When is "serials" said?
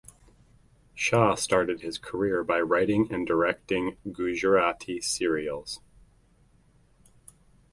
4.99-5.79